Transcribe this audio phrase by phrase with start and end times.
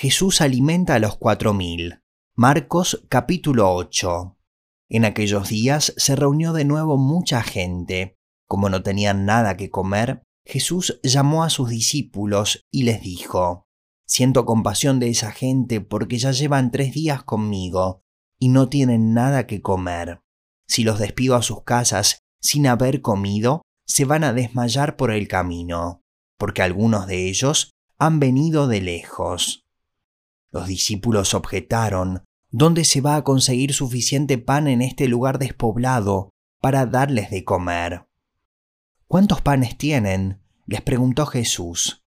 [0.00, 2.04] Jesús alimenta a los cuatro mil.
[2.36, 4.38] Marcos capítulo 8.
[4.90, 8.16] En aquellos días se reunió de nuevo mucha gente.
[8.46, 13.66] Como no tenían nada que comer, Jesús llamó a sus discípulos y les dijo,
[14.06, 18.02] Siento compasión de esa gente porque ya llevan tres días conmigo
[18.38, 20.20] y no tienen nada que comer.
[20.68, 25.26] Si los despido a sus casas sin haber comido, se van a desmayar por el
[25.26, 26.02] camino,
[26.38, 29.64] porque algunos de ellos han venido de lejos.
[30.50, 36.30] Los discípulos objetaron, ¿dónde se va a conseguir suficiente pan en este lugar despoblado
[36.60, 38.06] para darles de comer?
[39.06, 40.42] ¿Cuántos panes tienen?
[40.66, 42.04] les preguntó Jesús.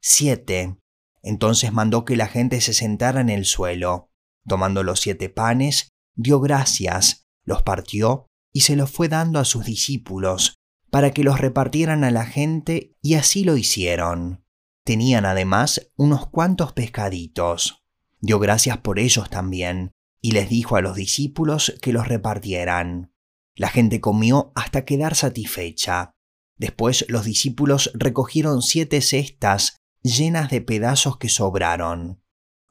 [0.00, 0.78] Siete.
[1.22, 4.10] Entonces mandó que la gente se sentara en el suelo.
[4.46, 9.64] Tomando los siete panes, dio gracias, los partió y se los fue dando a sus
[9.64, 10.56] discípulos,
[10.90, 14.44] para que los repartieran a la gente, y así lo hicieron.
[14.84, 17.81] Tenían además unos cuantos pescaditos.
[18.22, 19.90] Dio gracias por ellos también,
[20.22, 23.12] y les dijo a los discípulos que los repartieran.
[23.56, 26.12] La gente comió hasta quedar satisfecha.
[26.56, 32.22] Después los discípulos recogieron siete cestas llenas de pedazos que sobraron.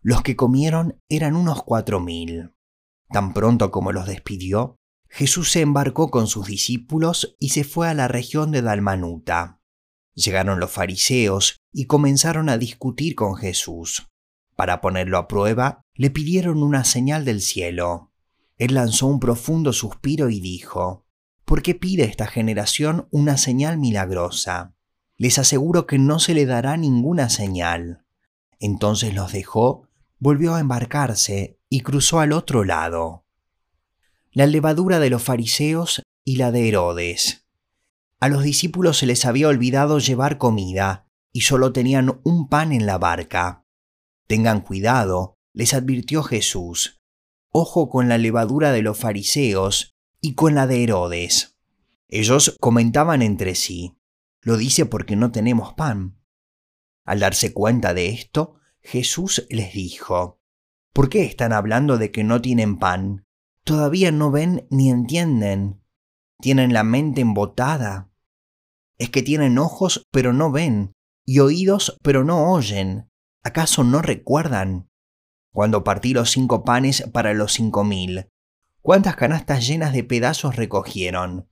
[0.02, 2.54] Los que comieron eran unos cuatro mil.
[3.10, 4.78] Tan pronto como los despidió,
[5.10, 9.60] Jesús se embarcó con sus discípulos y se fue a la región de Dalmanuta.
[10.14, 14.08] Llegaron los fariseos y comenzaron a discutir con Jesús.
[14.62, 18.12] Para ponerlo a prueba, le pidieron una señal del cielo.
[18.60, 21.08] Él lanzó un profundo suspiro y dijo,
[21.46, 24.76] ¿Por qué pide esta generación una señal milagrosa?
[25.18, 28.06] Les aseguro que no se le dará ninguna señal.
[28.60, 33.26] Entonces los dejó, volvió a embarcarse y cruzó al otro lado.
[34.32, 37.48] La levadura de los fariseos y la de Herodes.
[38.20, 42.86] A los discípulos se les había olvidado llevar comida y solo tenían un pan en
[42.86, 43.62] la barca.
[44.32, 47.02] Tengan cuidado, les advirtió Jesús.
[47.50, 51.60] Ojo con la levadura de los fariseos y con la de Herodes.
[52.08, 53.98] Ellos comentaban entre sí.
[54.40, 56.18] Lo dice porque no tenemos pan.
[57.04, 60.40] Al darse cuenta de esto, Jesús les dijo,
[60.94, 63.26] ¿Por qué están hablando de que no tienen pan?
[63.66, 65.84] Todavía no ven ni entienden.
[66.40, 68.14] Tienen la mente embotada.
[68.98, 70.94] Es que tienen ojos pero no ven,
[71.26, 73.11] y oídos pero no oyen.
[73.44, 74.90] ¿Acaso no recuerdan?
[75.52, 78.30] Cuando partí los cinco panes para los cinco mil,
[78.82, 81.50] ¿cuántas canastas llenas de pedazos recogieron?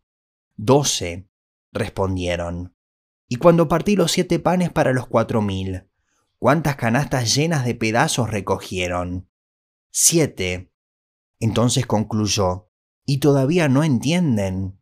[0.56, 1.30] Doce,
[1.72, 2.76] respondieron.
[3.28, 5.90] Y cuando partí los siete panes para los cuatro mil,
[6.38, 9.30] ¿cuántas canastas llenas de pedazos recogieron?
[9.90, 10.72] Siete.
[11.40, 12.70] Entonces concluyó,
[13.06, 14.80] y todavía no entienden.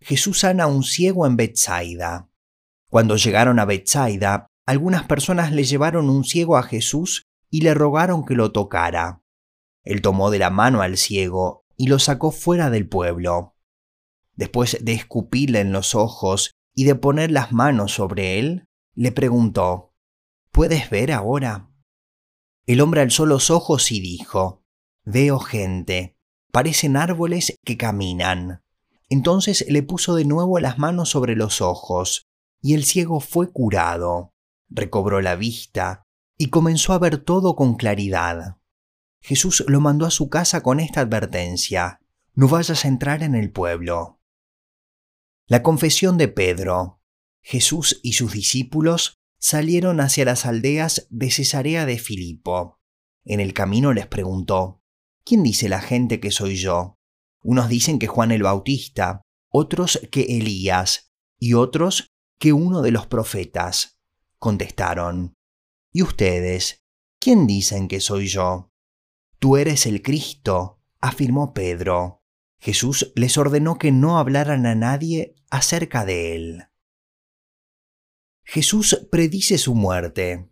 [0.00, 2.30] Jesús sana a un ciego en Bethsaida.
[2.88, 8.24] Cuando llegaron a Bethsaida, algunas personas le llevaron un ciego a Jesús y le rogaron
[8.24, 9.20] que lo tocara.
[9.82, 13.56] Él tomó de la mano al ciego y lo sacó fuera del pueblo.
[14.36, 19.92] Después de escupirle en los ojos y de poner las manos sobre él, le preguntó,
[20.52, 21.68] ¿Puedes ver ahora?
[22.64, 24.62] El hombre alzó los ojos y dijo,
[25.04, 26.16] Veo gente,
[26.52, 28.62] parecen árboles que caminan.
[29.08, 32.28] Entonces le puso de nuevo las manos sobre los ojos,
[32.62, 34.29] y el ciego fue curado,
[34.70, 36.02] recobró la vista,
[36.38, 38.56] y comenzó a ver todo con claridad.
[39.20, 42.00] Jesús lo mandó a su casa con esta advertencia,
[42.34, 44.20] no vayas a entrar en el pueblo.
[45.46, 47.02] La confesión de Pedro.
[47.42, 52.78] Jesús y sus discípulos salieron hacia las aldeas de Cesarea de Filipo.
[53.24, 54.82] En el camino les preguntó,
[55.24, 56.96] ¿quién dice la gente que soy yo?
[57.42, 63.06] Unos dicen que Juan el Bautista, otros que Elías, y otros que uno de los
[63.06, 63.99] profetas.
[64.40, 65.34] Contestaron,
[65.92, 66.82] ¿y ustedes?
[67.20, 68.72] ¿Quién dicen que soy yo?
[69.38, 72.22] Tú eres el Cristo, afirmó Pedro.
[72.58, 76.64] Jesús les ordenó que no hablaran a nadie acerca de él.
[78.42, 80.50] Jesús predice su muerte.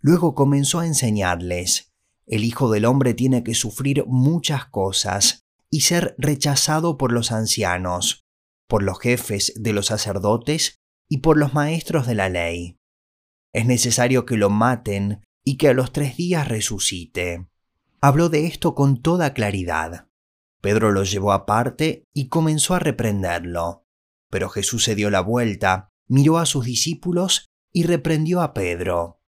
[0.00, 1.92] Luego comenzó a enseñarles,
[2.26, 8.26] el Hijo del Hombre tiene que sufrir muchas cosas y ser rechazado por los ancianos,
[8.66, 10.80] por los jefes de los sacerdotes
[11.10, 12.77] y por los maestros de la ley.
[13.52, 17.48] Es necesario que lo maten y que a los tres días resucite.
[18.00, 20.08] Habló de esto con toda claridad.
[20.60, 23.86] Pedro lo llevó aparte y comenzó a reprenderlo.
[24.30, 29.20] Pero Jesús se dio la vuelta, miró a sus discípulos y reprendió a Pedro.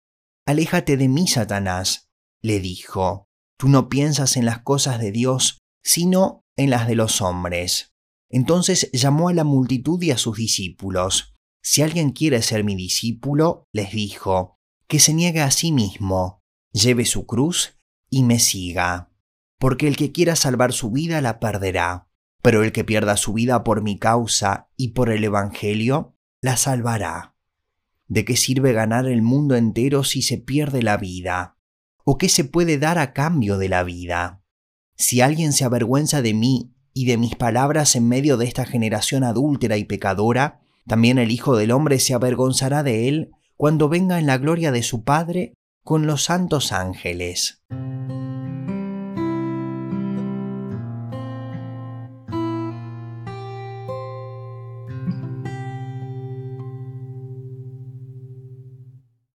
[0.47, 2.11] Aléjate de mí, Satanás,
[2.43, 3.27] le dijo.
[3.57, 7.93] Tú no piensas en las cosas de Dios, sino en las de los hombres.
[8.29, 11.30] Entonces llamó a la multitud y a sus discípulos.
[11.62, 16.43] Si alguien quiere ser mi discípulo, les dijo, que se niegue a sí mismo,
[16.73, 17.79] lleve su cruz
[18.09, 19.11] y me siga.
[19.59, 22.09] Porque el que quiera salvar su vida la perderá,
[22.43, 27.37] pero el que pierda su vida por mi causa y por el Evangelio, la salvará.
[28.09, 31.57] ¿De qué sirve ganar el mundo entero si se pierde la vida?
[32.05, 34.43] ¿O qué se puede dar a cambio de la vida?
[34.97, 39.23] Si alguien se avergüenza de mí y de mis palabras en medio de esta generación
[39.23, 44.27] adúltera y pecadora, también el Hijo del Hombre se avergonzará de él cuando venga en
[44.27, 45.55] la gloria de su Padre
[45.85, 47.62] con los santos ángeles.